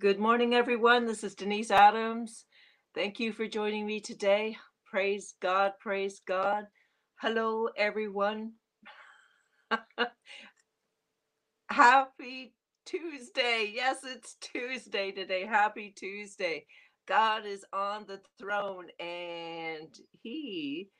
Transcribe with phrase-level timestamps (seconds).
[0.00, 1.06] Good morning, everyone.
[1.06, 2.46] This is Denise Adams.
[2.96, 4.56] Thank you for joining me today.
[4.86, 6.66] Praise God, praise God.
[7.20, 8.54] Hello, everyone.
[11.70, 12.54] Happy
[12.86, 13.72] Tuesday.
[13.74, 15.46] Yes, it's Tuesday today.
[15.46, 16.66] Happy Tuesday.
[17.08, 19.88] God is on the throne and
[20.22, 20.90] He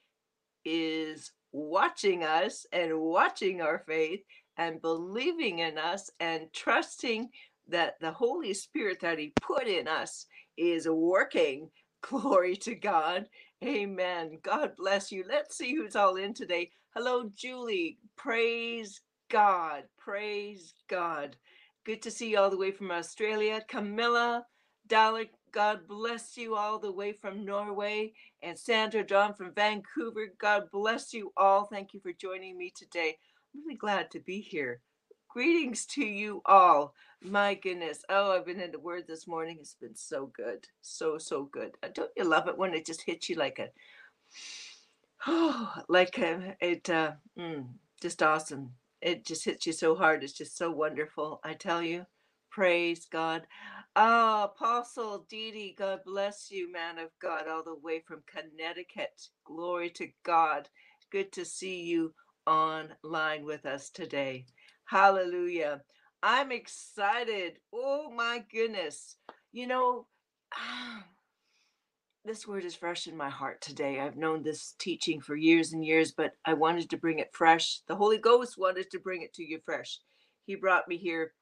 [0.65, 4.21] is watching us and watching our faith
[4.59, 7.31] and believing in us and trusting
[7.71, 11.71] that the Holy Spirit that He put in us is working.
[12.03, 13.27] Glory to God.
[13.65, 14.39] Amen.
[14.43, 15.25] God bless you.
[15.29, 16.71] Let's see who's all in today.
[16.95, 17.99] Hello, Julie.
[18.17, 19.85] Praise God.
[19.99, 21.37] Praise God.
[21.85, 23.63] Good to see you all the way from Australia.
[23.69, 24.47] Camilla,
[24.89, 28.13] Dalek, God bless you all the way from Norway.
[28.43, 31.65] And Sandra John from Vancouver, God bless you all.
[31.67, 33.17] Thank you for joining me today.
[33.55, 34.81] I'm really glad to be here.
[35.33, 36.95] Greetings to you all.
[37.23, 38.05] My goodness.
[38.11, 39.59] Oh, I've been in the word this morning.
[39.61, 40.67] It's been so good.
[40.83, 41.73] So, so good.
[41.83, 43.69] Uh, Don't you love it when it just hits you like a,
[45.27, 47.67] oh, like a, it, uh, mm,
[48.03, 48.73] just awesome.
[49.03, 50.25] It just hits you so hard.
[50.25, 51.41] It's just so wonderful.
[51.45, 52.07] I tell you,
[52.51, 53.47] praise God.
[53.97, 59.29] Ah, Apostle Didi, God bless you, man of God, all the way from Connecticut.
[59.45, 60.69] Glory to God.
[61.13, 62.15] Good to see you
[62.47, 64.47] online with us today.
[64.91, 65.83] Hallelujah.
[66.21, 67.59] I'm excited.
[67.73, 69.17] Oh my goodness.
[69.53, 70.09] You know,
[72.25, 74.01] this word is fresh in my heart today.
[74.01, 77.83] I've known this teaching for years and years, but I wanted to bring it fresh.
[77.87, 80.01] The Holy Ghost wanted to bring it to you fresh.
[80.47, 81.35] He brought me here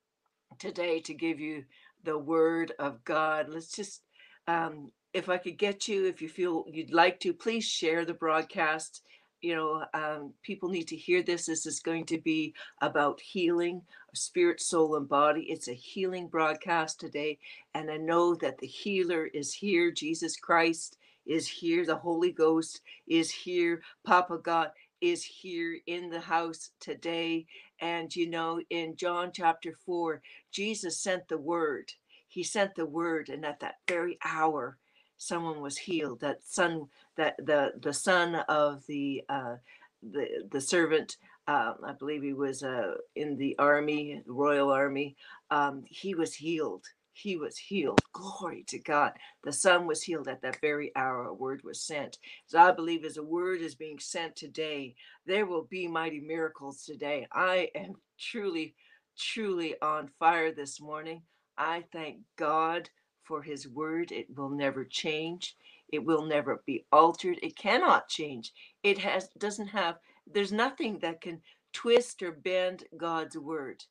[0.59, 1.65] today to give you
[2.05, 3.47] the word of God.
[3.49, 4.03] Let's just,
[4.47, 8.13] um, if I could get you, if you feel you'd like to, please share the
[8.13, 9.01] broadcast.
[9.41, 11.47] You know, um, people need to hear this.
[11.47, 13.83] This is going to be about healing,
[14.15, 15.43] spirit, soul, and body.
[15.43, 17.39] It's a healing broadcast today.
[17.75, 19.91] And I know that the healer is here.
[19.93, 20.97] Jesus Christ
[21.27, 21.87] is here.
[21.87, 23.83] The Holy Ghost is here.
[24.05, 24.71] Papa God
[25.01, 27.47] is here in the house today.
[27.81, 30.21] And you know, in John chapter 4,
[30.51, 31.93] Jesus sent the word.
[32.27, 34.77] He sent the word, and at that very hour,
[35.19, 36.21] someone was healed.
[36.23, 39.57] That son, that the the son of the uh,
[40.03, 41.19] the the servant,
[41.49, 45.17] um, I believe he was uh, in the army, Royal Army.
[45.51, 46.87] Um, he was healed.
[47.15, 48.01] He was healed.
[48.13, 49.13] Glory to God.
[49.45, 51.27] The son was healed at that very hour.
[51.27, 52.19] A word was sent.
[52.47, 54.97] So I believe as a word is being sent today,
[55.27, 57.29] there will be mighty miracles today.
[57.33, 58.75] I am truly,
[59.19, 61.23] truly on fire this morning.
[61.59, 62.91] I thank God
[63.29, 64.13] for his word.
[64.13, 65.57] It will never change.
[65.93, 67.41] It will never be altered.
[67.43, 68.53] It cannot change.
[68.85, 69.99] It has doesn't have
[70.33, 71.43] there's nothing that can
[71.75, 73.85] twist or bend God's word.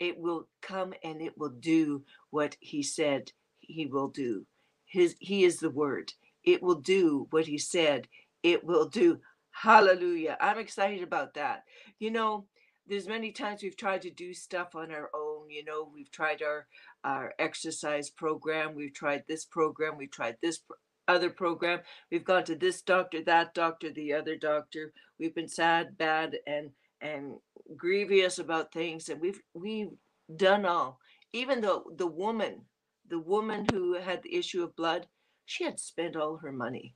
[0.00, 4.46] It will come and it will do what he said he will do.
[4.86, 6.14] His he is the word.
[6.44, 8.08] It will do what he said
[8.44, 9.20] it will do.
[9.52, 10.38] Hallelujah.
[10.40, 11.64] I'm excited about that.
[12.00, 12.46] You know,
[12.86, 16.42] there's many times we've tried to do stuff on our own, you know, we've tried
[16.42, 16.66] our
[17.04, 20.74] our exercise program, we've tried this program, we've tried this pr-
[21.08, 21.80] other program.
[22.10, 24.92] We've gone to this doctor, that doctor, the other doctor.
[25.18, 27.36] We've been sad, bad and and
[27.76, 29.92] grievous about things and we've we've
[30.36, 30.98] done all.
[31.32, 32.62] Even though the woman,
[33.08, 35.06] the woman who had the issue of blood,
[35.46, 36.94] she had spent all her money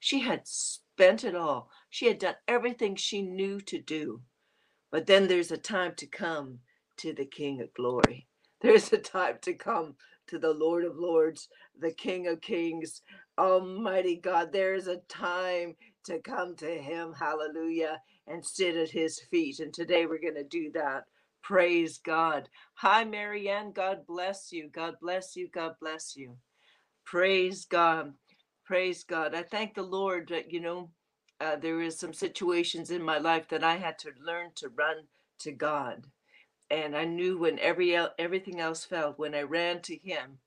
[0.00, 1.70] she had spent it all.
[1.88, 4.22] She had done everything she knew to do.
[4.92, 6.60] But then there's a time to come
[6.98, 8.28] to the King of glory.
[8.62, 9.96] There's a time to come
[10.28, 11.48] to the Lord of lords,
[11.80, 13.02] the King of kings,
[13.38, 14.52] Almighty God.
[14.52, 15.76] There's a time
[16.06, 19.60] to come to him, hallelujah, and sit at his feet.
[19.60, 21.04] And today we're going to do that.
[21.44, 22.50] Praise God.
[22.76, 23.72] Hi, Marianne.
[23.72, 24.70] God bless you.
[24.74, 25.48] God bless you.
[25.54, 26.36] God bless you.
[27.06, 28.14] Praise God.
[28.64, 29.34] Praise God.
[29.34, 30.90] I thank the Lord that, you know,
[31.42, 35.08] uh, there is some situations in my life that I had to learn to run
[35.40, 36.06] to God.
[36.70, 40.38] And I knew when every everything else failed, when I ran to Him,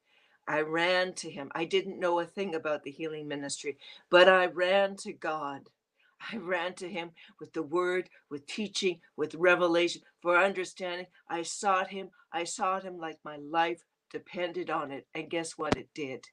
[0.48, 1.52] I ran to Him.
[1.56, 3.78] I didn't know a thing about the healing ministry,
[4.10, 5.70] but I ran to God.
[6.34, 11.08] I ran to Him with the word, with teaching, with revelation, for understanding.
[11.30, 12.10] I sought Him.
[12.34, 15.08] I sought Him like my life depended on it.
[15.16, 15.78] And guess what?
[15.78, 16.26] It did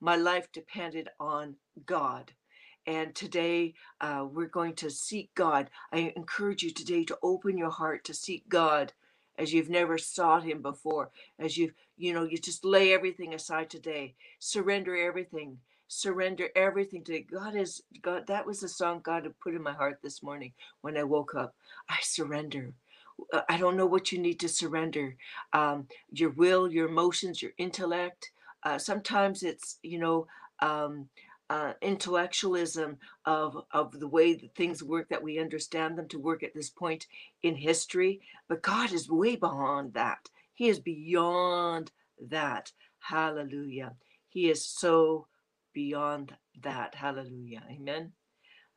[0.00, 2.32] my life depended on God.
[2.86, 5.70] And today uh, we're going to seek God.
[5.92, 8.92] I encourage you today to open your heart to seek God
[9.38, 11.10] as you've never sought Him before.
[11.38, 14.14] As you've, you know, you just lay everything aside today.
[14.38, 15.58] Surrender everything.
[15.88, 17.54] Surrender everything to God.
[17.54, 18.26] Is God?
[18.26, 21.34] That was the song God had put in my heart this morning when I woke
[21.34, 21.54] up.
[21.88, 22.72] I surrender.
[23.32, 25.16] Uh, I don't know what you need to surrender.
[25.52, 28.30] Um, your will, your emotions, your intellect
[28.66, 30.26] uh, sometimes it's you know
[30.60, 31.08] um,
[31.48, 36.42] uh, intellectualism of of the way that things work that we understand them to work
[36.42, 37.06] at this point
[37.42, 40.28] in history but god is way beyond that.
[40.54, 41.90] He is beyond
[42.30, 42.72] that.
[42.98, 43.94] Hallelujah.
[44.28, 45.26] He is so
[45.74, 46.94] beyond that.
[46.94, 47.62] Hallelujah.
[47.70, 48.12] Amen.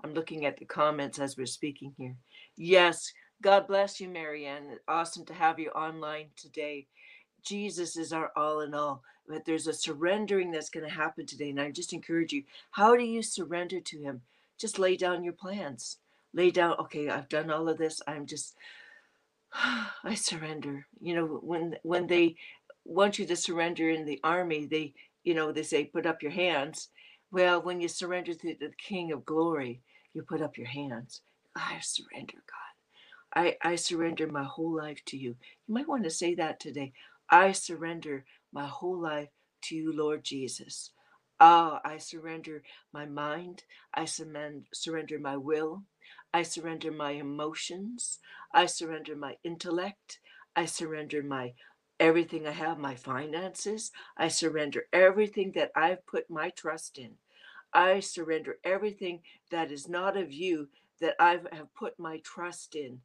[0.04, 2.16] I'm looking at the comments as we're speaking here.
[2.58, 3.14] Yes.
[3.42, 4.78] God bless you marianne.
[4.88, 6.88] Awesome to have you online today
[7.44, 9.04] Jesus is our all in all.
[9.28, 11.52] But there's a surrendering that's going to happen today.
[11.52, 14.22] And I just encourage you how do you surrender to Him?
[14.58, 15.98] Just lay down your plans.
[16.34, 18.02] Lay down, okay, I've done all of this.
[18.08, 18.56] I'm just,
[19.54, 20.86] I surrender.
[21.00, 22.36] You know, when when they
[22.86, 24.94] want you to surrender in the army, they,
[25.24, 26.90] you know, they say, put up your hands.
[27.32, 29.82] Well, when you surrender to the King of Glory,
[30.14, 31.22] you put up your hands.
[31.56, 32.70] I surrender, God.
[33.42, 35.36] I, I surrender my whole life to you.
[35.68, 36.94] You might want to say that today.
[37.32, 39.30] I surrender my whole life
[39.64, 40.92] to you, Lord Jesus.
[41.40, 43.64] Ah, I surrender my mind.
[43.94, 45.84] I surrender my will.
[46.34, 48.20] I surrender my emotions.
[48.54, 50.20] I surrender my intellect.
[50.56, 51.54] I surrender my
[52.00, 53.92] everything I have, my finances.
[54.18, 57.16] I surrender everything that I've put my trust in.
[57.74, 59.22] I surrender everything
[59.52, 60.70] that is not of you
[61.02, 63.02] that I have put my trust in.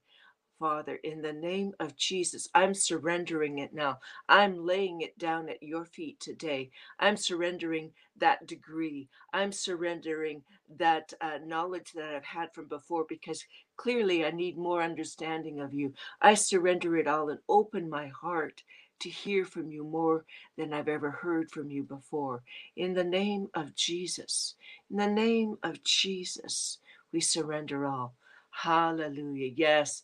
[0.58, 3.98] Father, in the name of Jesus, I'm surrendering it now.
[4.28, 6.70] I'm laying it down at your feet today.
[6.98, 9.08] I'm surrendering that degree.
[9.34, 10.44] I'm surrendering
[10.78, 13.44] that uh, knowledge that I've had from before because
[13.76, 15.94] clearly I need more understanding of you.
[16.22, 18.62] I surrender it all and open my heart
[19.00, 20.24] to hear from you more
[20.56, 22.42] than I've ever heard from you before.
[22.76, 24.54] In the name of Jesus,
[24.90, 26.78] in the name of Jesus,
[27.12, 28.14] we surrender all.
[28.52, 29.52] Hallelujah.
[29.56, 29.94] Yes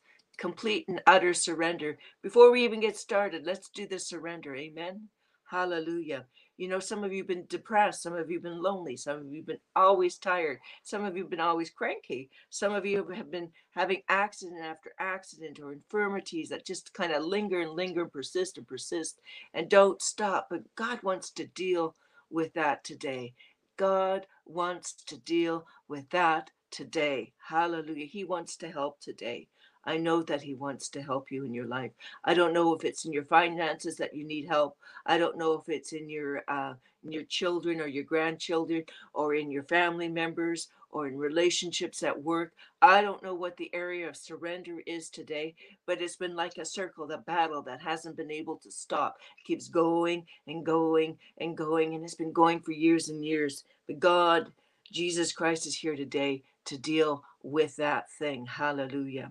[0.41, 1.99] complete and utter surrender.
[2.23, 4.57] Before we even get started, let's do the surrender.
[4.57, 5.09] Amen.
[5.45, 6.25] Hallelujah.
[6.57, 8.03] You know, some of you have been depressed.
[8.03, 8.97] Some of you have been lonely.
[8.97, 10.61] Some of you have been always tired.
[10.83, 12.31] Some of you have been always cranky.
[12.49, 17.25] Some of you have been having accident after accident or infirmities that just kind of
[17.25, 19.21] linger and linger and persist and persist
[19.53, 20.49] and don't stop.
[20.51, 21.95] But God wants to deal
[22.31, 23.35] with that today.
[23.77, 27.33] God wants to deal with that today.
[27.49, 28.07] Hallelujah.
[28.07, 29.49] He wants to help today.
[29.85, 31.93] I know that He wants to help you in your life.
[32.25, 34.77] I don't know if it's in your finances that you need help.
[35.07, 36.75] I don't know if it's in your uh,
[37.05, 38.85] in your children or your grandchildren
[39.15, 42.53] or in your family members or in relationships at work.
[42.83, 45.55] I don't know what the area of surrender is today,
[45.87, 49.19] but it's been like a circle, the battle that hasn't been able to stop.
[49.39, 53.65] It keeps going and going and going, and it's been going for years and years.
[53.87, 54.53] But God,
[54.91, 58.47] Jesus Christ, is here today to deal with that thing.
[58.47, 59.31] Hallelujah.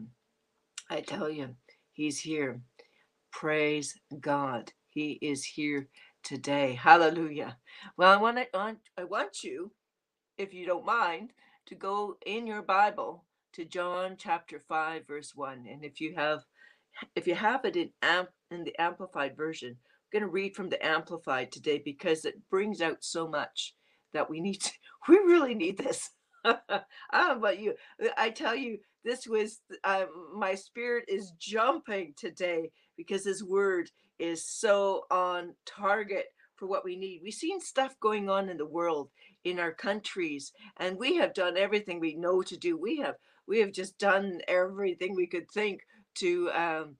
[0.90, 1.56] I tell you,
[1.92, 2.62] He's here.
[3.32, 4.72] Praise God.
[4.90, 5.88] He is here
[6.24, 6.74] today.
[6.74, 7.58] Hallelujah.
[7.98, 8.40] Well, I want
[8.98, 9.72] I want you,
[10.38, 11.32] if you don't mind,
[11.68, 15.66] to go in your Bible to John chapter 5 verse 1.
[15.70, 16.42] And if you have
[17.16, 20.70] if you have it in amp in the amplified version, I'm going to read from
[20.70, 23.76] the amplified today because it brings out so much
[24.14, 24.72] that we need to,
[25.08, 26.10] we really need this.
[26.44, 26.56] I
[27.14, 27.76] don't know about you.
[28.18, 33.90] I tell you, this was uh, my spirit is jumping today because his word
[34.20, 36.26] is so on target
[36.58, 37.22] for what we need.
[37.24, 39.10] We've seen stuff going on in the world,
[39.46, 42.78] in our countries, and we have done everything we know to do.
[42.78, 43.16] We have
[43.48, 45.82] we have just done everything we could think
[46.16, 46.96] to um,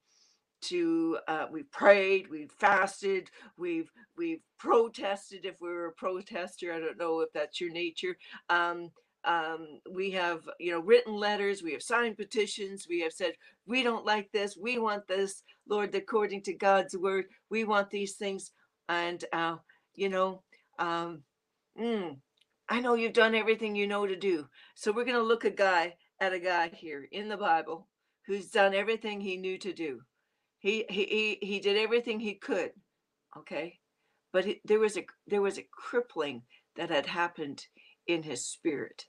[0.62, 6.74] to uh, we prayed, we fasted, we've we've protested if we were a protester.
[6.74, 8.18] I don't know if that's your nature.
[8.50, 8.92] Um,
[9.26, 13.34] um, we have you know written letters we have signed petitions we have said
[13.68, 18.16] we don't like this we want this lord according to god's word we want these
[18.16, 18.52] things.
[18.88, 19.58] And uh,
[19.96, 20.42] you know
[20.80, 21.24] um,
[21.80, 22.18] mm,
[22.70, 24.48] i know you've done everything you know to do.
[24.76, 27.88] So we're going to look a guy at a guy here in the bible
[28.26, 30.02] who's done everything he knew to do.
[30.60, 32.72] He he he, did everything he could
[33.38, 33.80] okay?
[34.32, 36.44] But he, there was a there was a crippling
[36.76, 37.66] that had happened
[38.10, 39.06] in his spirit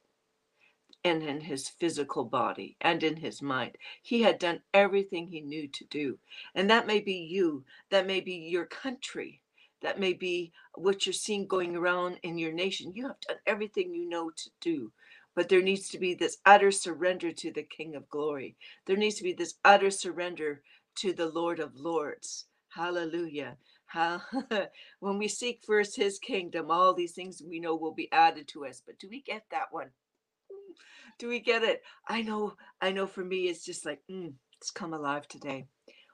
[1.04, 3.76] and in his physical body and in his mind.
[4.02, 6.19] He had done everything he knew to do.
[6.54, 9.42] And that may be you, that may be your country,
[9.83, 12.92] that may be what you're seeing going around in your nation.
[12.95, 14.92] You have done everything you know to do.
[15.35, 18.57] But there needs to be this utter surrender to the King of Glory.
[18.87, 20.61] There needs to be this utter surrender
[20.97, 22.47] to the Lord of Lords.
[22.71, 23.57] Hallelujah.
[23.91, 24.23] How,
[25.01, 28.67] when we seek first his kingdom, all these things we know will be added to
[28.67, 28.83] us.
[28.85, 29.91] But do we get that one?
[31.19, 31.83] Do we get it?
[32.09, 35.67] I know, I know for me, it's just like, mm, it's come alive today.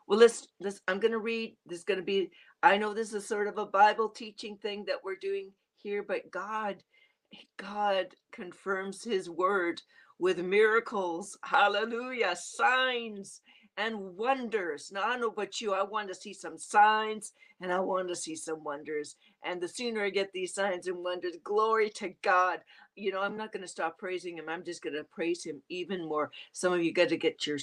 [0.09, 2.31] Well, let's, let's, I'm going to read, there's going to be
[2.63, 6.31] I know this is sort of a Bible teaching thing that we're doing here, but
[6.31, 6.83] God,
[7.59, 9.83] God confirms his word
[10.19, 11.39] with miracles.
[11.45, 12.35] Hallelujah.
[12.35, 13.41] Signs
[13.77, 14.91] and wonders.
[14.93, 18.09] Now, I don't know about you, I want to see some signs and I want
[18.09, 19.17] to see some wonders.
[19.45, 22.61] And the sooner I get these signs and wonders, glory to God.
[22.95, 24.49] You know, I'm not going to stop praising Him.
[24.49, 26.31] I'm just going to praise Him even more.
[26.53, 27.59] Some of you got to get your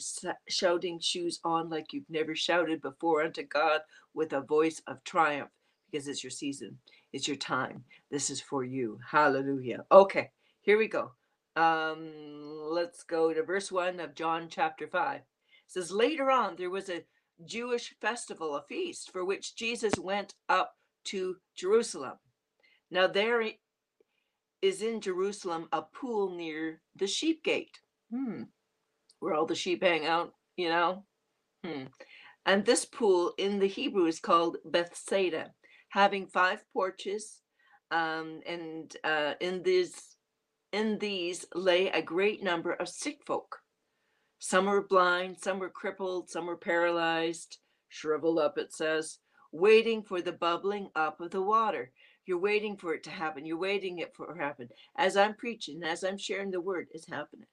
[0.48, 3.82] shouting shoes on like you've never shouted before unto God
[4.14, 5.50] with a voice of triumph
[5.92, 6.78] because it's your season,
[7.12, 7.84] it's your time.
[8.10, 9.00] This is for you.
[9.10, 9.86] Hallelujah.
[9.92, 10.30] Okay,
[10.62, 11.12] here we go.
[11.56, 12.12] Um,
[12.72, 15.22] let's go to verse 1 of John chapter 5
[15.74, 17.04] says later on there was a
[17.46, 20.76] Jewish festival, a feast for which Jesus went up
[21.06, 22.18] to Jerusalem.
[22.92, 23.44] Now there
[24.62, 27.80] is in Jerusalem a pool near the sheep gate,
[28.12, 28.44] hmm.
[29.20, 31.06] where all the sheep hang out, you know.
[31.66, 31.86] Hmm.
[32.46, 35.54] And this pool in the Hebrew is called Bethesda,
[35.90, 37.42] having five porches,
[37.90, 40.18] um, and uh, in these
[40.72, 43.63] in these lay a great number of sick folk
[44.46, 49.20] some were blind, some were crippled, some were paralyzed, shriveled up, it says,
[49.54, 51.94] waiting for the bubbling up of the water.
[52.26, 53.46] You're waiting for it to happen.
[53.46, 54.68] You're waiting it for it to happen.
[54.98, 57.48] As I'm preaching, as I'm sharing the word, it's happening.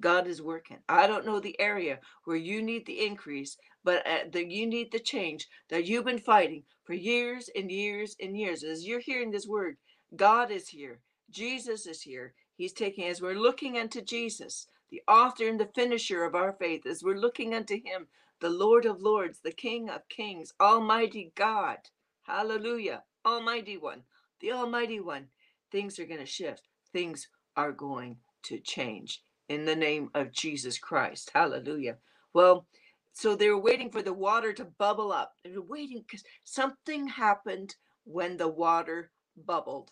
[0.00, 0.76] God is working.
[0.88, 4.92] I don't know the area where you need the increase, but uh, that you need
[4.92, 8.62] the change that you've been fighting for years and years and years.
[8.62, 9.78] As you're hearing this word,
[10.14, 11.00] God is here.
[11.28, 12.34] Jesus is here.
[12.56, 16.86] He's taking, as we're looking unto Jesus, the author and the finisher of our faith,
[16.86, 18.06] as we're looking unto him,
[18.40, 21.78] the Lord of Lords, the King of Kings, Almighty God.
[22.22, 23.02] Hallelujah.
[23.24, 24.02] Almighty One,
[24.40, 25.26] the Almighty One.
[25.72, 26.68] Things are going to shift.
[26.92, 31.30] Things are going to change in the name of Jesus Christ.
[31.34, 31.96] Hallelujah.
[32.32, 32.66] Well,
[33.12, 35.32] so they're waiting for the water to bubble up.
[35.44, 37.74] They're waiting because something happened
[38.04, 39.90] when the water bubbled.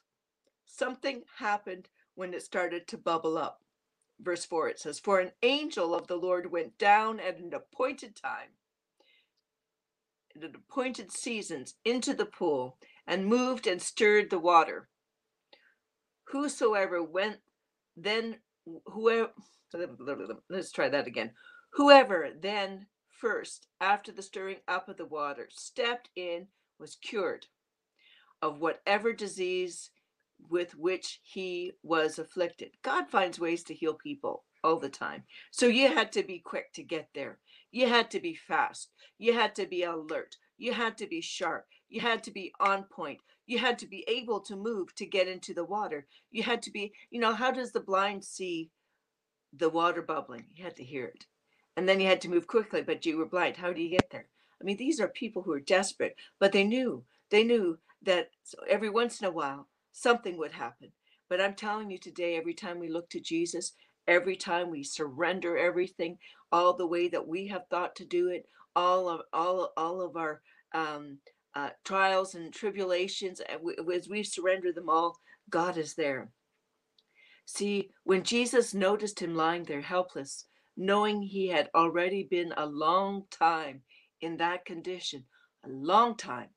[0.67, 3.64] Something happened when it started to bubble up
[4.25, 8.17] verse 4 it says for an angel of the lord went down at an appointed
[8.17, 8.51] time
[10.43, 12.77] at appointed seasons into the pool
[13.07, 14.89] and moved and stirred the water.
[16.25, 17.39] Whosoever went
[17.97, 18.39] then
[18.87, 19.31] whoever
[20.49, 21.31] let's try that again.
[21.75, 27.47] Whoever then first after the stirring up of the water stepped in was cured
[28.43, 29.91] of whatever disease
[30.49, 32.71] with which he was afflicted.
[32.83, 35.25] God finds ways to heal people all the time.
[35.51, 37.39] So you had to be quick to get there.
[37.71, 38.91] You had to be fast.
[39.19, 40.37] You had to be alert.
[40.57, 41.67] You had to be sharp.
[41.89, 43.21] You had to be on point.
[43.47, 46.07] You had to be able to move to get into the water.
[46.31, 48.71] You had to be, you know, how does the blind see
[49.53, 50.47] the water bubbling?
[50.55, 51.27] You had to hear it.
[51.77, 53.57] And then you had to move quickly, but you were blind.
[53.57, 54.27] How do you get there?
[54.61, 58.31] I mean, these are people who are desperate, but they knew, they knew that
[58.69, 60.93] every once in a while something would happen.
[61.31, 63.73] But I'm telling you today, every time we look to Jesus,
[64.07, 66.19] every time we surrender everything,
[66.53, 68.47] all the way that we have thought to do it,
[68.77, 70.43] all of all all of our
[70.75, 71.19] um,
[71.55, 75.17] uh, trials and tribulations, as we surrender them all,
[75.49, 76.29] God is there.
[77.47, 80.47] See, when Jesus noticed him lying there helpless,
[80.77, 83.83] knowing he had already been a long time
[84.21, 85.25] in that condition,
[85.65, 86.49] a long time,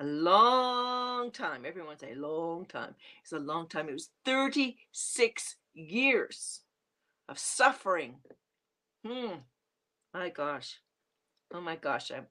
[0.00, 1.64] a long time.
[1.66, 2.94] Everyone say long time.
[3.22, 3.88] It's a long time.
[3.88, 6.60] It was 36 years
[7.28, 8.16] of suffering.
[9.06, 9.38] Hmm.
[10.12, 10.80] My gosh.
[11.52, 12.10] Oh my gosh.
[12.10, 12.26] I'm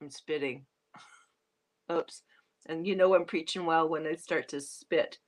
[0.00, 0.66] I'm spitting.
[1.90, 2.22] Oops.
[2.66, 5.18] And you know I'm preaching well when I start to spit.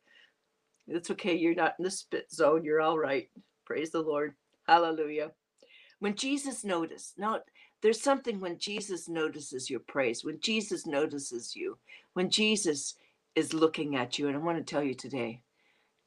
[0.86, 1.34] It's okay.
[1.34, 2.64] You're not in the spit zone.
[2.64, 3.28] You're all right.
[3.64, 4.34] Praise the Lord.
[4.66, 5.30] Hallelujah.
[6.00, 7.42] When Jesus noticed, not
[7.84, 11.76] there's something when Jesus notices your praise, when Jesus notices you,
[12.14, 12.94] when Jesus
[13.34, 14.26] is looking at you.
[14.26, 15.42] And I want to tell you today,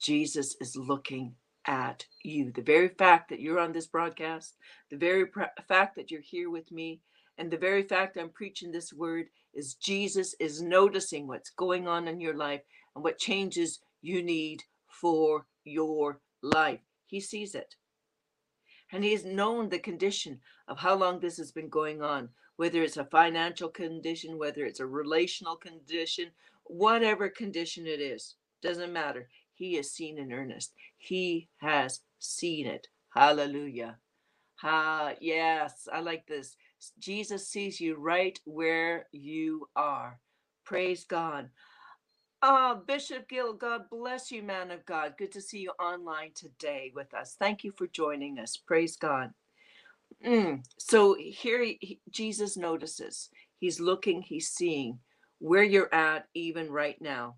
[0.02, 1.36] Jesus is looking
[1.68, 2.52] at you.
[2.52, 4.56] The very fact that you're on this broadcast,
[4.90, 7.00] the very pr- fact that you're here with me,
[7.38, 12.08] and the very fact I'm preaching this word is Jesus is noticing what's going on
[12.08, 12.62] in your life
[12.96, 16.80] and what changes you need for your life.
[17.06, 17.76] He sees it.
[18.92, 22.98] And he's known the condition of how long this has been going on, whether it's
[22.98, 26.32] a financial condition, whether it's a relational condition,
[26.66, 29.28] whatever condition it is, doesn't matter.
[29.56, 30.74] He is seen in earnest.
[30.98, 32.88] He has seen it.
[33.14, 33.98] Hallelujah.
[34.58, 36.56] Ha, yes, I like this.
[37.00, 40.20] Jesus sees you right where you are.
[40.66, 41.50] Praise God.
[42.42, 45.16] Ah, Bishop Gill, God bless you, man of God.
[45.18, 47.36] Good to see you online today with us.
[47.40, 48.56] Thank you for joining us.
[48.58, 49.32] Praise God.
[50.26, 50.64] Mm.
[50.78, 53.30] So here he, Jesus notices.
[53.60, 55.00] He's looking, he's seeing
[55.40, 57.36] where you're at even right now.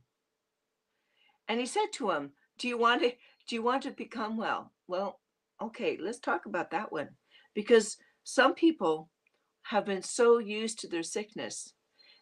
[1.47, 3.11] And he said to him, Do you want to
[3.47, 4.71] do you want to become well?
[4.87, 5.19] Well,
[5.61, 7.09] okay, let's talk about that one.
[7.55, 9.09] Because some people
[9.63, 11.73] have been so used to their sickness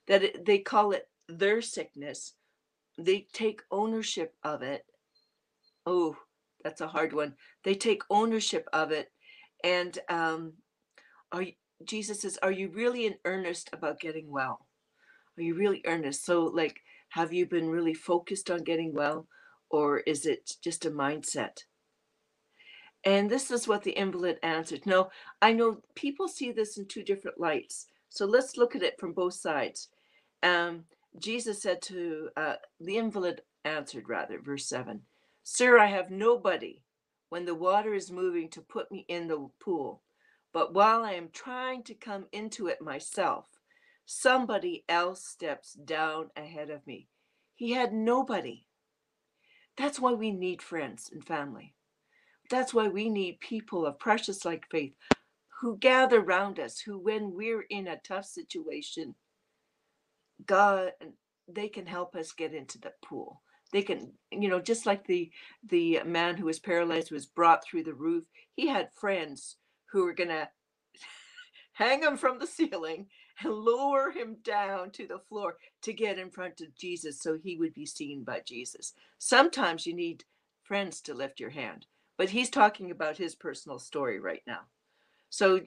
[0.07, 2.33] that it, they call it their sickness.
[2.97, 4.85] They take ownership of it.
[5.85, 6.15] Oh,
[6.63, 7.35] that's a hard one.
[7.63, 9.11] They take ownership of it.
[9.63, 10.53] And um,
[11.31, 11.53] are you,
[11.85, 14.67] Jesus says, Are you really in earnest about getting well?
[15.37, 16.25] Are you really earnest?
[16.25, 19.27] So, like, have you been really focused on getting well,
[19.69, 21.63] or is it just a mindset?
[23.03, 24.85] And this is what the invalid answered.
[24.85, 25.09] No,
[25.41, 27.87] I know people see this in two different lights.
[28.09, 29.89] So let's look at it from both sides.
[30.43, 30.83] Um,
[31.19, 35.01] Jesus said to uh, the invalid, answered rather, verse 7
[35.43, 36.81] Sir, I have nobody
[37.29, 40.01] when the water is moving to put me in the pool.
[40.53, 43.47] But while I am trying to come into it myself,
[44.05, 47.07] somebody else steps down ahead of me.
[47.55, 48.65] He had nobody.
[49.77, 51.73] That's why we need friends and family.
[52.49, 54.93] That's why we need people of precious like faith
[55.59, 59.15] who gather around us, who, when we're in a tough situation,
[60.45, 60.91] God,
[61.47, 63.41] they can help us get into the pool.
[63.71, 65.31] They can, you know, just like the
[65.67, 68.25] the man who was paralyzed was brought through the roof.
[68.55, 69.57] He had friends
[69.91, 70.49] who were gonna
[71.73, 73.07] hang him from the ceiling
[73.43, 77.57] and lower him down to the floor to get in front of Jesus so he
[77.57, 78.93] would be seen by Jesus.
[79.19, 80.23] Sometimes you need
[80.63, 81.85] friends to lift your hand,
[82.17, 84.61] but he's talking about his personal story right now.
[85.29, 85.61] So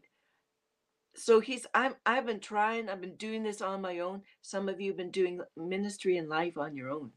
[1.16, 4.22] so he's I'm I've been trying, I've been doing this on my own.
[4.42, 7.12] Some of you have been doing ministry and life on your own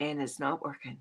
[0.00, 0.98] and it's not working.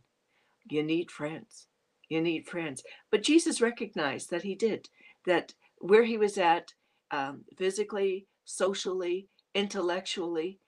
[0.70, 1.68] You need friends.
[2.10, 2.84] You need friends.
[3.12, 4.90] But Jesus recognized that he did,
[5.26, 6.74] that where he was at
[7.12, 10.60] um, physically, socially, intellectually,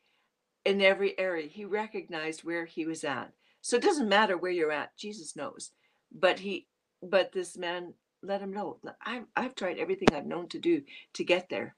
[0.65, 1.47] in every area.
[1.47, 3.31] He recognized where he was at.
[3.61, 4.97] So it doesn't matter where you're at.
[4.97, 5.71] Jesus knows.
[6.11, 6.67] But he
[7.01, 8.79] but this man let him know.
[9.05, 10.83] I've I've tried everything I've known to do
[11.15, 11.75] to get there.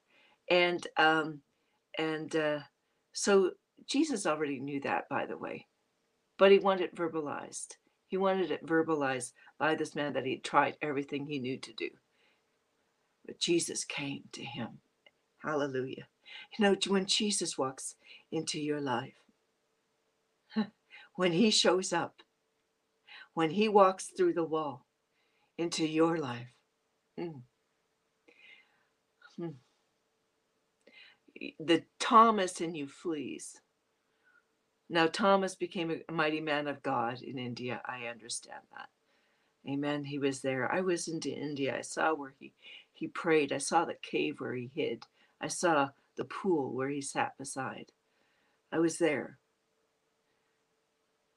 [0.50, 1.40] And um
[1.98, 2.60] and uh
[3.12, 3.52] so
[3.88, 5.66] Jesus already knew that by the way.
[6.38, 7.76] But he wanted it verbalized.
[8.08, 11.90] He wanted it verbalized by this man that he tried everything he knew to do.
[13.26, 14.70] But Jesus came to him
[15.42, 16.08] Hallelujah.
[16.58, 17.96] You know, when Jesus walks
[18.32, 19.14] into your life,
[21.16, 22.22] when he shows up,
[23.34, 24.86] when he walks through the wall
[25.58, 26.48] into your life,
[27.18, 27.42] mm,
[29.40, 29.54] mm,
[31.60, 33.60] the Thomas in you flees.
[34.88, 37.80] Now, Thomas became a mighty man of God in India.
[37.86, 38.90] I understand that.
[39.68, 40.04] Amen.
[40.04, 40.70] He was there.
[40.72, 41.76] I was into India.
[41.78, 42.52] I saw where he,
[42.92, 43.52] he prayed.
[43.52, 45.06] I saw the cave where he hid.
[45.40, 47.92] I saw the pool where he sat beside.
[48.72, 49.38] I was there.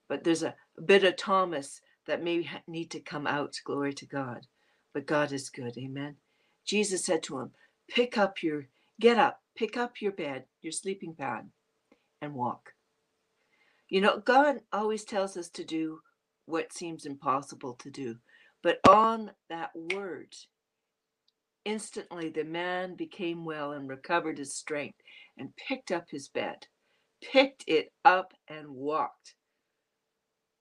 [0.08, 3.55] But there's a, a bit of Thomas that may need to come out.
[3.65, 4.47] Glory to God.
[4.93, 5.77] But God is good.
[5.77, 6.15] Amen.
[6.65, 7.51] Jesus said to him,
[7.89, 8.67] Pick up your,
[8.99, 11.49] get up, pick up your bed, your sleeping pad,
[12.21, 12.73] and walk.
[13.89, 15.99] You know, God always tells us to do
[16.45, 18.17] what seems impossible to do.
[18.63, 20.35] But on that word,
[21.65, 24.99] Instantly the man became well and recovered his strength
[25.35, 26.67] and picked up his bed,
[27.23, 29.33] picked it up and walked.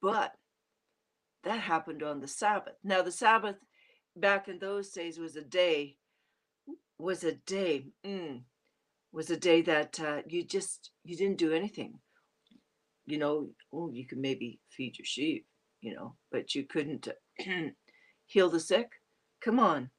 [0.00, 0.33] But
[1.44, 2.74] that happened on the Sabbath.
[2.83, 3.57] Now, the Sabbath
[4.16, 5.96] back in those days was a day,
[6.98, 8.42] was a day, mm,
[9.12, 11.98] was a day that uh, you just, you didn't do anything.
[13.07, 15.46] You know, oh, you could maybe feed your sheep,
[15.80, 17.09] you know, but you couldn't
[18.26, 18.88] heal the sick.
[19.42, 19.90] Come on.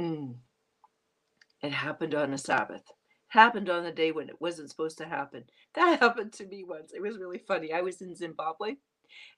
[0.00, 0.36] Mm.
[1.62, 2.82] It happened on a Sabbath.
[3.28, 5.44] Happened on a day when it wasn't supposed to happen.
[5.74, 6.92] That happened to me once.
[6.94, 7.72] It was really funny.
[7.72, 8.76] I was in Zimbabwe,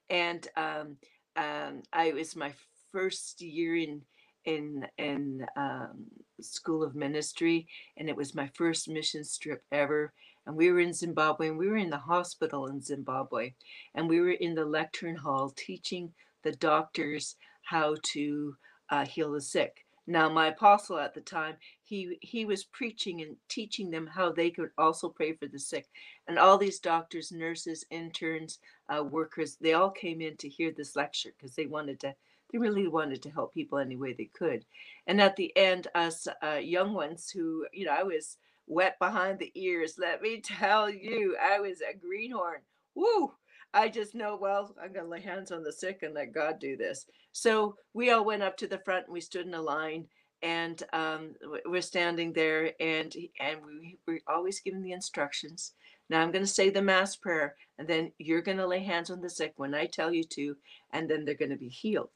[0.09, 0.97] and um,
[1.35, 2.53] um, I was my
[2.91, 4.01] first year in
[4.45, 6.05] in in um,
[6.41, 10.13] school of ministry, and it was my first mission trip ever.
[10.45, 13.53] And we were in Zimbabwe, and we were in the hospital in Zimbabwe,
[13.93, 16.11] and we were in the lectern hall teaching
[16.43, 18.55] the doctors how to
[18.89, 19.85] uh, heal the sick.
[20.09, 24.49] Now, my apostle at the time, he he was preaching and teaching them how they
[24.49, 25.87] could also pray for the sick,
[26.27, 28.57] and all these doctors, nurses, interns,
[28.89, 32.15] uh, workers, they all came in to hear this lecture because they wanted to.
[32.51, 34.65] They really wanted to help people any way they could,
[35.05, 39.37] and at the end, us uh, young ones who, you know, I was wet behind
[39.37, 39.99] the ears.
[39.99, 42.61] Let me tell you, I was a greenhorn.
[42.95, 43.33] Woo!
[43.73, 46.59] I just know, well, I'm going to lay hands on the sick and let God
[46.59, 47.05] do this.
[47.31, 50.07] So we all went up to the front and we stood in a line
[50.41, 55.73] and um, we're standing there, and and we we're always given the instructions.
[56.09, 59.09] Now I'm going to say the mass prayer, and then you're going to lay hands
[59.09, 60.55] on the sick when I tell you to,
[60.91, 62.09] and then they're going to be healed.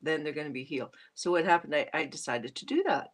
[0.00, 0.94] Then they're going to be healed.
[1.14, 1.74] So what happened?
[1.74, 3.08] I, I decided to do that,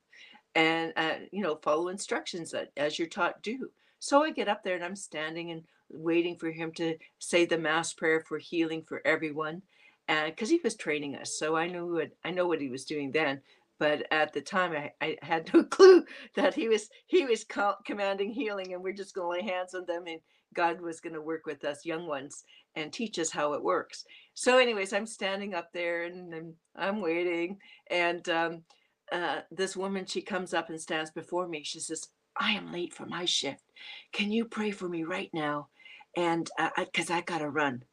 [0.55, 3.71] and uh, you know follow instructions that, as you're taught do.
[3.99, 7.59] So I get up there and I'm standing and waiting for him to say the
[7.59, 9.63] mass prayer for healing for everyone,
[10.07, 12.85] and because he was training us, so I knew what I know what he was
[12.85, 13.41] doing then
[13.79, 17.45] but at the time I, I had no clue that he was he was
[17.87, 20.21] commanding healing and we're just going to lay hands on them and
[20.55, 24.05] god was going to work with us young ones and teach us how it works.
[24.35, 27.59] So anyways i'm standing up there and i'm, I'm waiting
[27.91, 28.63] and um,
[29.11, 32.95] uh, this woman she comes up and stands before me she says i am late
[32.95, 33.65] for my shift
[34.13, 35.69] can you pray for me right now
[36.17, 37.85] and because uh, I, I gotta run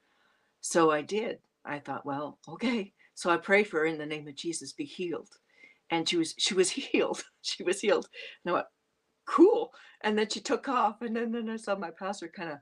[0.61, 4.27] so i did i thought well okay so i pray for her in the name
[4.27, 5.29] of jesus be healed
[5.91, 7.23] and she was she was healed.
[7.41, 8.09] She was healed.
[8.43, 8.67] And I went,
[9.25, 9.71] cool.
[10.01, 12.59] And then she took off, and then then I saw my pastor kind of,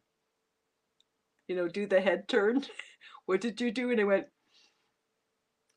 [1.48, 2.64] you know, do the head turn.
[3.26, 3.92] what did you do?
[3.92, 4.28] And I went,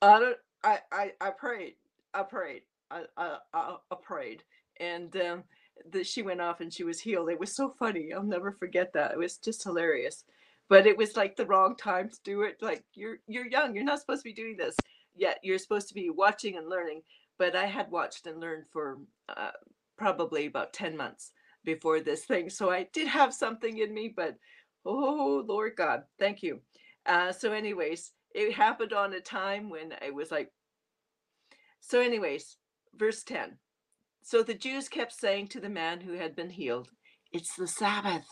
[0.02, 0.36] I don't.
[0.64, 1.74] I I I prayed.
[2.14, 2.62] I prayed.
[2.90, 4.42] I I I, I prayed,
[4.80, 5.44] and um,
[5.90, 7.30] the, she went off and she was healed.
[7.30, 8.12] It was so funny.
[8.12, 9.12] I'll never forget that.
[9.12, 10.24] It was just hilarious.
[10.68, 12.58] But it was like the wrong time to do it.
[12.60, 13.74] Like you're you're young.
[13.74, 14.74] You're not supposed to be doing this
[15.14, 15.38] yet.
[15.42, 17.02] You're supposed to be watching and learning
[17.38, 19.50] but I had watched and learned for uh,
[19.96, 21.32] probably about 10 months
[21.64, 22.50] before this thing.
[22.50, 24.36] So I did have something in me, but
[24.84, 26.60] oh, Lord God, thank you.
[27.04, 30.50] Uh, so, anyways, it happened on a time when I was like,
[31.80, 32.56] so, anyways,
[32.96, 33.58] verse 10.
[34.26, 36.90] So the Jews kept saying to the man who had been healed,
[37.32, 38.26] It's the Sabbath,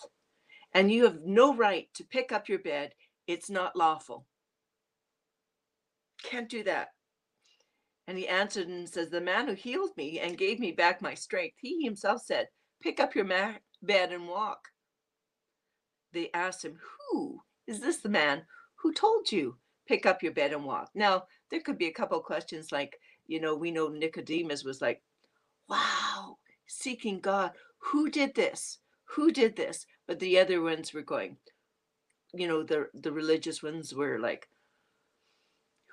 [0.73, 2.95] and you have no right to pick up your bed.
[3.29, 4.27] It's not lawful.
[6.25, 6.89] Can't do that.
[8.09, 11.15] And he answered and says, The man who healed me and gave me back my
[11.15, 12.49] strength, he himself said,
[12.83, 14.63] Pick up your bed and walk.
[16.13, 16.77] They asked him,
[17.13, 18.43] Who is this the man
[18.83, 20.91] who told you, Pick up your bed and walk?
[20.97, 25.01] Now, there could be a couple questions like, you know, we know Nicodemus was like,
[25.69, 27.53] Wow, seeking God.
[27.93, 28.79] Who did this?
[29.17, 29.87] Who did this?
[30.07, 31.37] But the other ones were going,
[32.33, 34.49] you know, the the religious ones were like,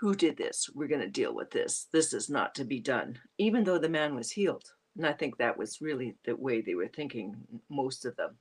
[0.02, 0.68] who did this?
[0.74, 1.88] We're going to deal with this.
[1.94, 4.64] This is not to be done, even though the man was healed.
[4.98, 7.36] And I think that was really the way they were thinking,
[7.70, 8.38] most of them.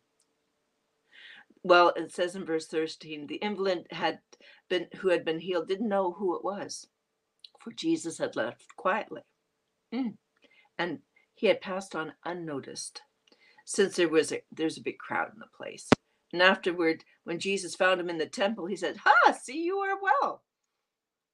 [1.62, 4.20] Well, it says in verse 13, the invalid had
[4.70, 6.88] been who had been healed didn't know who it was,
[7.60, 9.22] for Jesus had left quietly.
[9.92, 10.14] Mm.
[10.78, 11.00] And
[11.40, 13.00] he had passed on unnoticed,
[13.64, 15.88] since there was a there's a big crowd in the place.
[16.34, 19.98] And afterward, when Jesus found him in the temple, he said, Ha, see you are
[20.00, 20.42] well.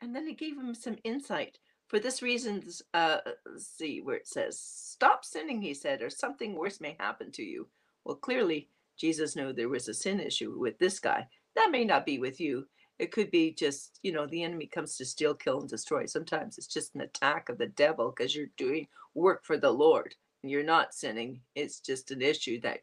[0.01, 1.59] And then he gave him some insight.
[1.89, 2.63] For this reason,
[2.95, 3.19] uh,
[3.59, 7.67] see where it says, Stop sinning, he said, or something worse may happen to you.
[8.05, 11.27] Well, clearly, Jesus knew there was a sin issue with this guy.
[11.57, 12.69] That may not be with you.
[12.99, 16.07] It could be just, you know, the enemy comes to steal, kill, and destroy.
[16.07, 20.15] Sometimes it's just an attack of the devil because you're doing work for the Lord
[20.43, 21.41] and you're not sinning.
[21.55, 22.81] It's just an issue that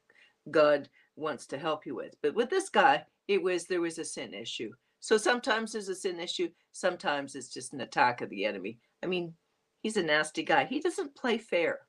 [0.52, 2.16] God wants to help you with.
[2.22, 4.72] But with this guy, it was there was a sin issue.
[5.00, 8.80] So sometimes there's a sin issue, sometimes it's just an attack of the enemy.
[9.04, 9.34] I mean,
[9.82, 10.66] he's a nasty guy.
[10.66, 11.80] He doesn't play fair,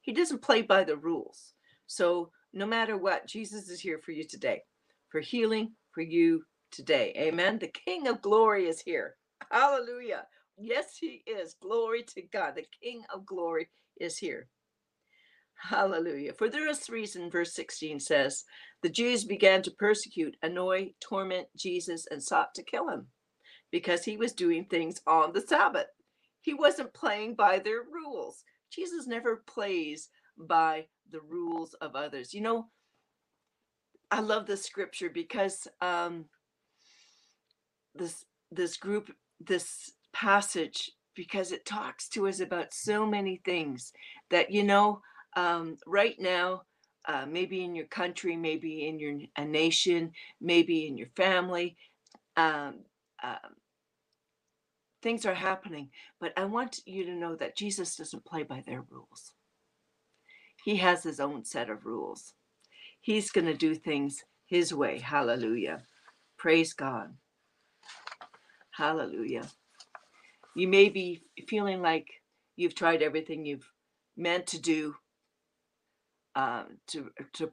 [0.00, 1.52] he doesn't play by the rules.
[1.86, 4.62] So no matter what, Jesus is here for you today,
[5.08, 7.14] for healing for you today.
[7.16, 7.58] Amen.
[7.58, 9.16] The King of glory is here.
[9.50, 10.26] Hallelujah.
[10.58, 11.54] Yes, he is.
[11.60, 12.54] Glory to God.
[12.56, 13.68] The King of glory
[14.00, 14.48] is here.
[15.56, 16.32] Hallelujah.
[16.34, 18.44] For this reason, verse 16 says,
[18.82, 23.08] the Jews began to persecute, annoy, torment Jesus, and sought to kill him
[23.70, 25.88] because he was doing things on the Sabbath.
[26.42, 28.44] He wasn't playing by their rules.
[28.72, 32.34] Jesus never plays by the rules of others.
[32.34, 32.66] You know,
[34.10, 36.26] I love this scripture because um,
[37.98, 43.92] this this group, this passage, because it talks to us about so many things
[44.30, 45.02] that you know.
[45.36, 46.62] Um, right now,
[47.06, 51.76] uh, maybe in your country, maybe in your a nation, maybe in your family.
[52.36, 52.80] Um,
[53.22, 53.36] uh,
[55.02, 58.84] things are happening, but I want you to know that Jesus doesn't play by their
[58.90, 59.32] rules.
[60.64, 62.34] He has his own set of rules.
[63.00, 64.98] He's going to do things his way.
[64.98, 65.82] Hallelujah.
[66.36, 67.14] Praise God.
[68.78, 69.48] Hallelujah.
[70.54, 72.06] You may be feeling like
[72.56, 73.68] you've tried everything you've
[74.16, 74.94] meant to do
[76.36, 77.50] um, to to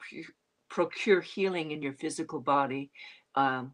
[0.69, 2.91] procure healing in your physical body,
[3.33, 3.73] um,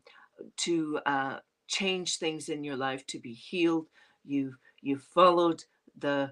[0.60, 3.88] to uh, change things in your life to be healed.
[4.24, 5.66] You've you've followed
[5.98, 6.32] the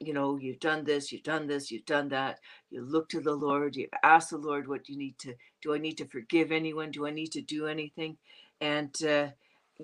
[0.00, 2.38] you know, you've done this, you've done this, you've done that.
[2.70, 5.74] You look to the Lord, you've asked the Lord what you need to do.
[5.74, 6.90] I need to forgive anyone?
[6.92, 8.16] Do I need to do anything?
[8.60, 9.28] And, uh,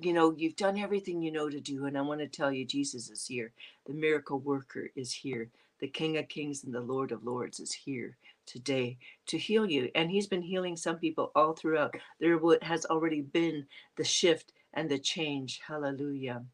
[0.00, 1.86] you know, you've done everything you know to do.
[1.86, 3.52] And I want to tell you, Jesus is here.
[3.86, 5.48] The miracle worker is here.
[5.80, 9.90] The King of Kings and the Lord of Lords is here today to heal you.
[9.94, 11.94] And he's been healing some people all throughout.
[12.20, 15.60] There has already been the shift and the change.
[15.66, 16.44] Hallelujah.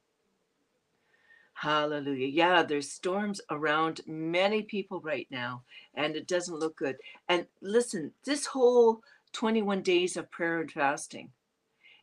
[1.54, 2.28] Hallelujah.
[2.28, 5.62] Yeah, there's storms around many people right now,
[5.94, 6.96] and it doesn't look good.
[7.30, 9.00] And listen, this whole
[9.32, 11.30] 21 days of prayer and fasting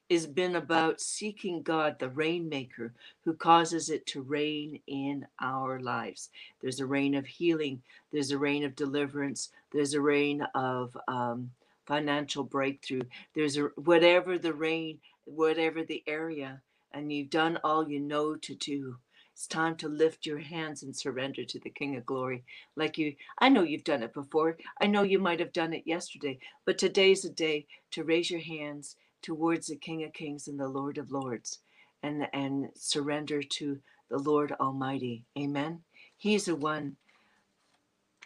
[0.10, 2.94] has been about seeking God, the rainmaker,
[3.26, 6.30] who causes it to rain in our lives.
[6.62, 11.52] There's a rain of healing, there's a rain of deliverance, there's a rain of um,
[11.86, 16.62] financial breakthrough, there's a whatever the rain, whatever the area,
[16.94, 18.98] and you've done all you know to do.
[19.34, 22.44] It's time to lift your hands and surrender to the King of Glory.
[22.76, 24.58] Like you, I know you've done it before.
[24.80, 28.42] I know you might have done it yesterday, but today's a day to raise your
[28.42, 31.60] hands towards the King of Kings and the Lord of Lords
[32.04, 35.26] and, and surrender to the Lord Almighty.
[35.38, 35.82] Amen.
[36.16, 36.98] He's the one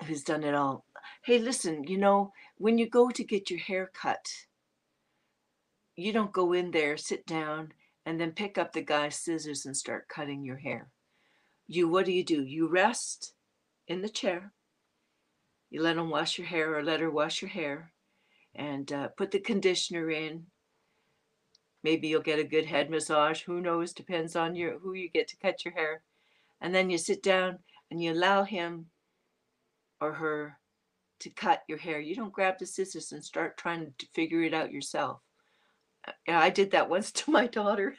[0.05, 0.83] who's done it all.
[1.23, 4.25] Hey, listen, you know, when you go to get your hair cut,
[5.95, 7.71] you don't go in there, sit down,
[8.05, 10.89] and then pick up the guy's scissors and start cutting your hair.
[11.67, 12.43] You, what do you do?
[12.43, 13.33] You rest
[13.87, 14.51] in the chair.
[15.69, 17.91] You let him wash your hair or let her wash your hair
[18.55, 20.45] and uh, put the conditioner in
[21.83, 23.41] Maybe you'll get a good head massage.
[23.43, 23.93] Who knows?
[23.93, 26.01] Depends on your who you get to cut your hair.
[26.61, 27.59] And then you sit down
[27.91, 28.87] and you allow him
[30.01, 30.57] or her
[31.19, 31.99] to cut your hair.
[31.99, 35.21] You don't grab the scissors and start trying to figure it out yourself.
[36.07, 37.95] Uh, I did that once to my daughter.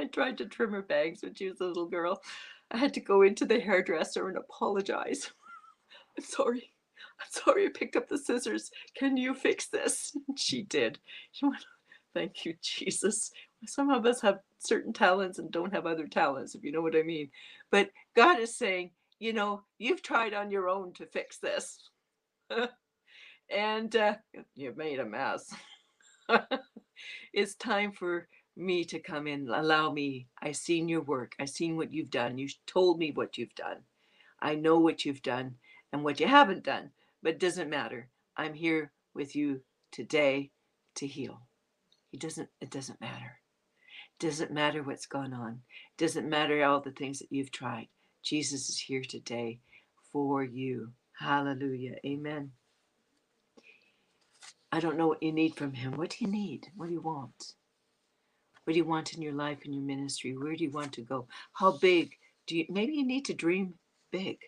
[0.00, 2.22] I tried to trim her bangs when she was a little girl.
[2.70, 5.30] I had to go into the hairdresser and apologize.
[6.18, 6.72] I'm sorry.
[7.20, 8.70] I'm sorry I picked up the scissors.
[8.96, 10.16] Can you fix this?
[10.36, 10.98] she did.
[11.32, 11.64] She went,
[12.14, 13.30] Thank you, Jesus.
[13.66, 16.96] Some of us have certain talents and don't have other talents, if you know what
[16.96, 17.30] I mean.
[17.70, 21.90] But God is saying, you know, you've tried on your own to fix this.
[23.50, 24.14] and uh,
[24.54, 25.54] you've made a mess.
[27.32, 29.48] it's time for me to come in.
[29.48, 30.28] Allow me.
[30.42, 31.34] I've seen your work.
[31.40, 32.38] I've seen what you've done.
[32.38, 33.78] You told me what you've done.
[34.40, 35.56] I know what you've done
[35.92, 36.90] and what you haven't done,
[37.22, 38.08] but it doesn't matter.
[38.36, 40.50] I'm here with you today
[40.96, 41.47] to heal.
[42.12, 43.40] It doesn't it doesn't matter.
[44.18, 45.60] It doesn't matter what's gone on.
[45.96, 47.88] It doesn't matter all the things that you've tried.
[48.22, 49.60] Jesus is here today
[50.12, 50.92] for you.
[51.18, 51.96] Hallelujah.
[52.04, 52.52] Amen.
[54.70, 55.92] I don't know what you need from him.
[55.92, 56.66] What do you need?
[56.76, 57.54] What do you want?
[58.64, 60.36] What do you want in your life and your ministry?
[60.36, 61.26] Where do you want to go?
[61.54, 62.12] How big
[62.46, 63.74] do you maybe you need to dream
[64.10, 64.38] big.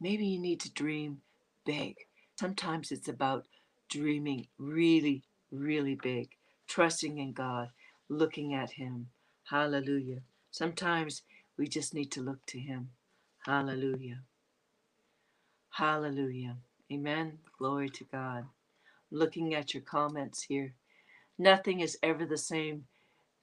[0.00, 1.18] Maybe you need to dream
[1.64, 1.96] big.
[2.38, 3.46] Sometimes it's about
[3.88, 5.22] dreaming really
[5.58, 6.30] really big,
[6.68, 7.70] trusting in God,
[8.08, 9.08] looking at Him.
[9.44, 10.20] Hallelujah.
[10.50, 11.22] Sometimes
[11.58, 12.90] we just need to look to Him.
[13.46, 14.20] Hallelujah.
[15.70, 16.56] Hallelujah.
[16.92, 17.38] Amen.
[17.58, 18.46] Glory to God.
[19.10, 20.74] Looking at your comments here.
[21.38, 22.84] Nothing is ever the same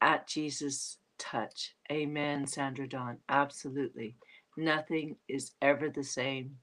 [0.02, 1.76] at Jesus' touch.
[1.91, 3.19] Amen, Sandra Dawn.
[3.30, 4.15] Absolutely.
[4.58, 6.58] Nothing is ever the same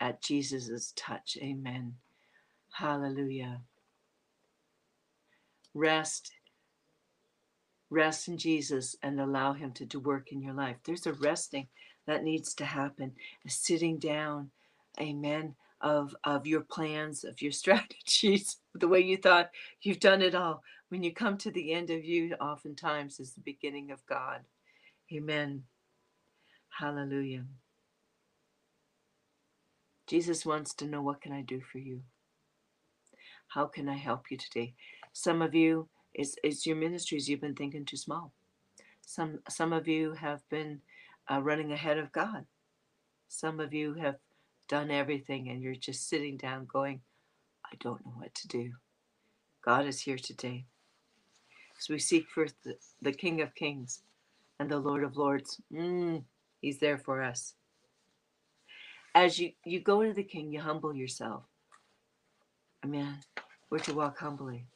[0.00, 1.38] at Jesus' touch.
[1.42, 1.94] Amen.
[2.72, 3.60] Hallelujah
[5.76, 6.32] rest
[7.90, 10.76] rest in Jesus and allow him to do work in your life.
[10.84, 11.68] There's a resting
[12.06, 13.12] that needs to happen,
[13.46, 14.50] a sitting down,
[15.00, 19.50] amen, of of your plans, of your strategies, the way you thought
[19.82, 20.62] you've done it all.
[20.88, 24.40] When you come to the end of you, oftentimes is the beginning of God.
[25.12, 25.64] Amen.
[26.78, 27.44] Hallelujah.
[30.06, 32.02] Jesus wants to know what can I do for you?
[33.48, 34.74] How can I help you today?
[35.16, 38.34] Some of you, it's, it's your ministries you've been thinking too small.
[39.06, 40.82] Some, some of you have been
[41.32, 42.44] uh, running ahead of God.
[43.26, 44.16] Some of you have
[44.68, 47.00] done everything and you're just sitting down going,
[47.64, 48.72] I don't know what to do.
[49.64, 50.66] God is here today.
[51.80, 54.02] As we seek first the, the King of Kings
[54.60, 56.24] and the Lord of Lords, mm,
[56.60, 57.54] He's there for us.
[59.14, 61.44] As you, you go to the King, you humble yourself.
[62.84, 63.20] Amen.
[63.70, 64.66] We're to walk humbly.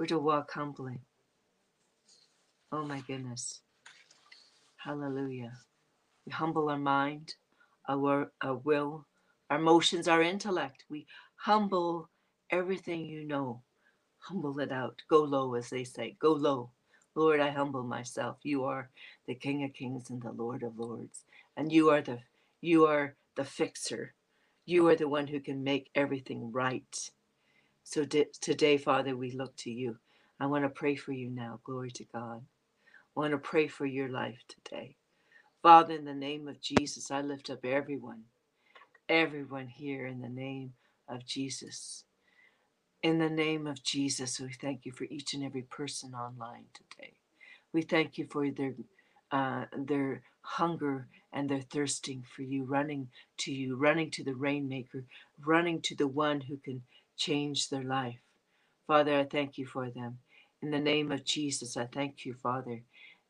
[0.00, 1.02] We're to walk humbly.
[2.72, 3.60] Oh my goodness.
[4.78, 5.52] Hallelujah.
[6.24, 7.34] We humble our mind,
[7.86, 9.04] our, our will,
[9.50, 10.86] our emotions, our intellect.
[10.88, 12.08] We humble
[12.48, 13.60] everything you know.
[14.20, 15.02] Humble it out.
[15.10, 16.16] Go low, as they say.
[16.18, 16.70] Go low.
[17.14, 18.38] Lord, I humble myself.
[18.42, 18.88] You are
[19.26, 21.24] the King of Kings and the Lord of Lords.
[21.58, 22.20] And you are the
[22.62, 24.14] you are the fixer.
[24.64, 27.10] You are the one who can make everything right.
[27.90, 29.96] So today, Father, we look to you.
[30.38, 31.58] I want to pray for you now.
[31.64, 32.42] Glory to God.
[33.16, 34.94] I want to pray for your life today.
[35.60, 38.22] Father, in the name of Jesus, I lift up everyone,
[39.08, 40.74] everyone here in the name
[41.08, 42.04] of Jesus.
[43.02, 47.14] In the name of Jesus, we thank you for each and every person online today.
[47.72, 48.74] We thank you for their
[49.32, 55.04] uh, their hunger and their thirsting for you, running to you, running to the rainmaker,
[55.44, 56.82] running to the one who can
[57.20, 58.18] change their life.
[58.86, 60.18] Father, I thank you for them.
[60.62, 62.82] In the name of Jesus, I thank you, Father,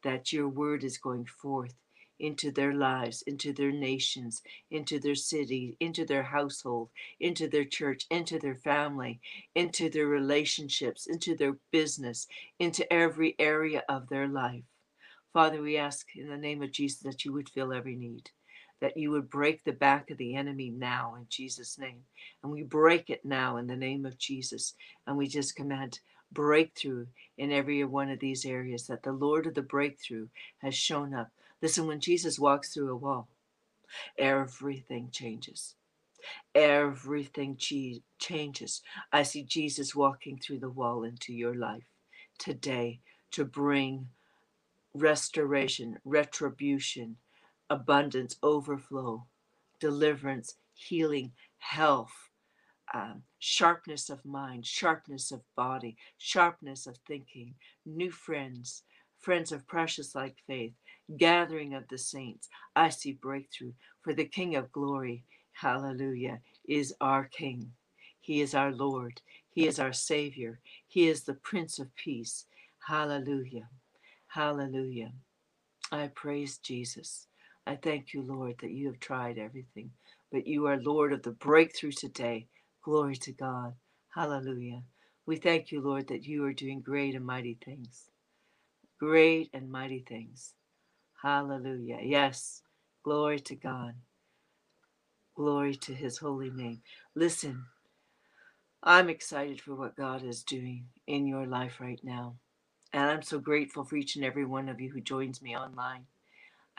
[0.04, 1.74] that your word is going forth
[2.20, 8.06] into their lives, into their nations, into their city, into their household, into their church,
[8.10, 9.20] into their family,
[9.54, 14.64] into their relationships, into their business, into every area of their life.
[15.32, 18.30] Father, we ask in the name of Jesus that you would fill every need,
[18.80, 22.02] that you would break the back of the enemy now in Jesus' name.
[22.42, 24.74] And we break it now in the name of Jesus.
[25.06, 26.00] And we just command
[26.32, 27.06] breakthrough
[27.38, 31.30] in every one of these areas, that the Lord of the breakthrough has shown up.
[31.62, 33.28] Listen, when Jesus walks through a wall,
[34.18, 35.74] everything changes.
[36.54, 38.82] Everything che- changes.
[39.12, 41.84] I see Jesus walking through the wall into your life
[42.38, 43.00] today
[43.32, 44.08] to bring
[44.94, 47.16] restoration, retribution,
[47.70, 49.26] abundance, overflow,
[49.80, 52.14] deliverance, healing, health,
[52.94, 57.54] um, sharpness of mind, sharpness of body, sharpness of thinking,
[57.86, 58.84] new friends,
[59.20, 60.74] friends of precious like faith,
[61.18, 62.48] gathering of the saints.
[62.76, 65.24] I see breakthrough for the King of glory.
[65.52, 67.72] Hallelujah is our King.
[68.20, 69.20] He is our Lord.
[69.50, 70.60] He is our Savior.
[70.88, 72.46] He is the Prince of Peace.
[72.86, 73.68] Hallelujah.
[74.28, 75.12] Hallelujah.
[75.92, 77.28] I praise Jesus.
[77.66, 79.92] I thank you, Lord, that you have tried everything,
[80.32, 82.48] but you are Lord of the breakthrough today.
[82.84, 83.74] Glory to God.
[84.14, 84.82] Hallelujah.
[85.26, 88.10] We thank you, Lord, that you are doing great and mighty things.
[89.00, 90.54] Great and mighty things.
[91.22, 92.00] Hallelujah.
[92.02, 92.62] Yes.
[93.04, 93.94] Glory to God.
[95.36, 96.82] Glory to his holy name.
[97.14, 97.64] Listen,
[98.82, 102.36] I'm excited for what God is doing in your life right now.
[102.92, 106.06] And I'm so grateful for each and every one of you who joins me online.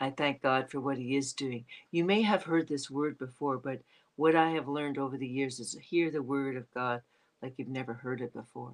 [0.02, 1.64] I thank God for what He is doing.
[1.92, 3.82] You may have heard this word before, but
[4.16, 7.02] what I have learned over the years is hear the word of God
[7.40, 8.72] like you've never heard it before.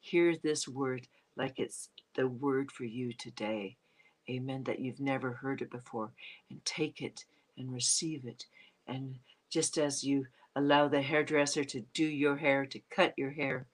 [0.00, 3.76] Hear this word like it's the word for you today.
[4.28, 4.64] Amen.
[4.64, 6.10] That you've never heard it before.
[6.50, 7.26] And take it
[7.56, 8.46] and receive it.
[8.88, 10.26] And just as you
[10.56, 13.66] allow the hairdresser to do your hair, to cut your hair,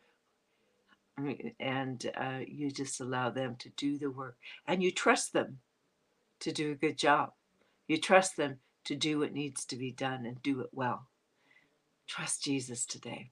[1.59, 5.61] and uh, you just allow them to do the work, and you trust them
[6.43, 7.31] to do a good job.
[7.89, 11.07] You trust them to do what needs to be done and do it well.
[12.09, 13.31] Trust Jesus today.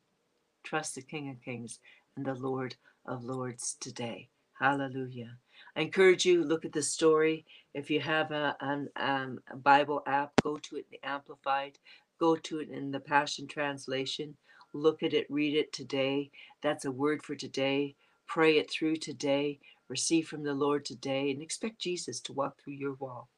[0.62, 1.80] Trust the King of Kings
[2.16, 4.28] and the Lord of Lords today.
[4.58, 5.36] Hallelujah.
[5.74, 7.46] I encourage you look at the story.
[7.74, 11.78] If you have a, an, um, a Bible app, go to it in the Amplified,
[12.18, 14.36] go to it in the Passion Translation.
[14.72, 16.30] Look at it, read it today.
[16.62, 17.96] That's a word for today.
[18.26, 19.58] Pray it through today.
[19.90, 23.28] Receive from the Lord today and expect Jesus to walk through your wall.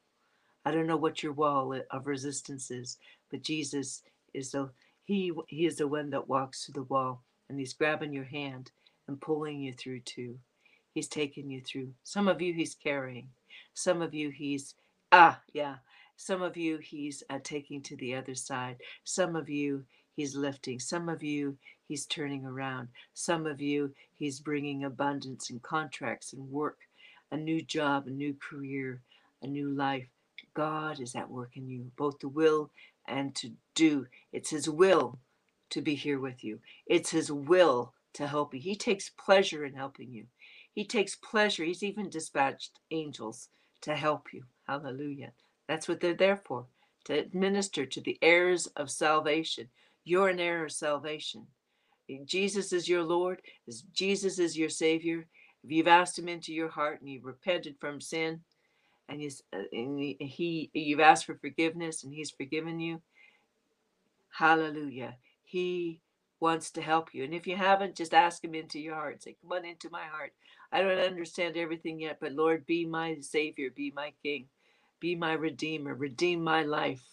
[0.63, 2.99] I don't know what your wall of resistance is,
[3.31, 4.03] but Jesus
[4.35, 4.69] is the
[5.03, 8.71] he he is the one that walks through the wall and he's grabbing your hand
[9.07, 10.37] and pulling you through too.
[10.93, 11.91] He's taking you through.
[12.03, 13.29] Some of you he's carrying.
[13.73, 14.75] Some of you he's
[15.11, 15.77] ah yeah.
[16.17, 18.77] Some of you he's uh, taking to the other side.
[19.03, 20.79] Some of you he's lifting.
[20.79, 22.89] Some of you he's turning around.
[23.13, 26.79] Some of you he's bringing abundance and contracts and work,
[27.31, 29.01] a new job, a new career,
[29.41, 30.07] a new life.
[30.53, 32.69] God is at work in you, both to will
[33.07, 34.07] and to do.
[34.31, 35.19] It's His will
[35.71, 38.59] to be here with you, it's His will to help you.
[38.59, 40.25] He takes pleasure in helping you.
[40.73, 41.63] He takes pleasure.
[41.63, 43.49] He's even dispatched angels
[43.81, 44.43] to help you.
[44.67, 45.31] Hallelujah.
[45.67, 46.65] That's what they're there for
[47.05, 49.69] to administer to the heirs of salvation.
[50.03, 51.47] You're an heir of salvation.
[52.25, 53.41] Jesus is your Lord,
[53.93, 55.25] Jesus is your Savior.
[55.63, 58.41] If you've asked Him into your heart and you've repented from sin,
[59.09, 63.01] and he's uh, and he you've asked for forgiveness and he's forgiven you
[64.31, 65.99] hallelujah he
[66.39, 69.35] wants to help you and if you haven't just ask him into your heart say
[69.41, 70.33] come on into my heart
[70.71, 74.45] i don't understand everything yet but lord be my savior be my king
[74.99, 77.03] be my redeemer redeem my life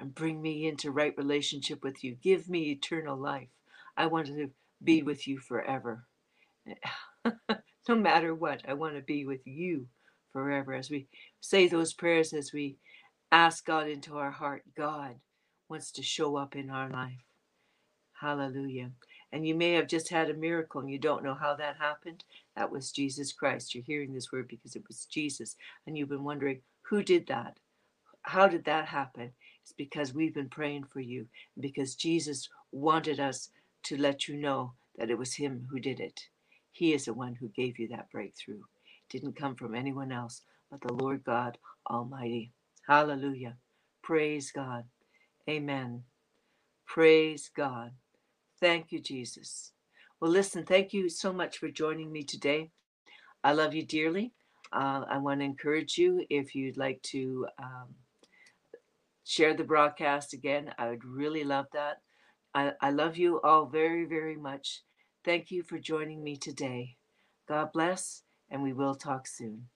[0.00, 3.48] and bring me into right relationship with you give me eternal life
[3.96, 4.50] i want to
[4.82, 5.06] be mm.
[5.06, 6.06] with you forever
[7.88, 8.62] no matter what.
[8.66, 9.86] I want to be with you
[10.32, 10.74] forever.
[10.74, 11.06] As we
[11.40, 12.76] say those prayers, as we
[13.32, 15.16] ask God into our heart, God
[15.68, 17.24] wants to show up in our life.
[18.20, 18.90] Hallelujah.
[19.32, 22.24] And you may have just had a miracle and you don't know how that happened.
[22.56, 23.74] That was Jesus Christ.
[23.74, 25.56] You're hearing this word because it was Jesus.
[25.86, 27.58] And you've been wondering, who did that?
[28.22, 29.30] How did that happen?
[29.70, 31.28] It's because we've been praying for you,
[31.60, 33.50] because Jesus wanted us
[33.84, 36.22] to let you know that it was Him who did it.
[36.72, 38.58] He is the one who gave you that breakthrough.
[38.58, 40.42] It didn't come from anyone else
[40.72, 41.56] but the Lord God
[41.88, 42.50] Almighty.
[42.88, 43.58] Hallelujah.
[44.02, 44.86] Praise God.
[45.48, 46.02] Amen.
[46.84, 47.92] Praise God.
[48.58, 49.70] Thank you, Jesus.
[50.18, 52.72] Well, listen, thank you so much for joining me today.
[53.44, 54.32] I love you dearly.
[54.72, 57.94] Uh, I want to encourage you if you'd like to um,
[59.24, 60.72] share the broadcast again.
[60.78, 61.98] I would really love that.
[62.54, 64.82] I, I love you all very, very much.
[65.24, 66.96] Thank you for joining me today.
[67.48, 69.68] God bless, and we will talk soon.